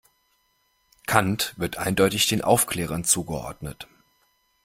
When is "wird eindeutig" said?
1.57-2.25